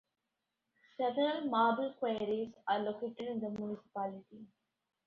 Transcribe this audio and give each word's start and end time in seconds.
Several 0.97 1.41
marble 1.41 1.93
quarries 1.99 2.51
are 2.67 2.79
located 2.79 3.19
in 3.27 3.39
the 3.39 3.51
municipality. 3.51 4.47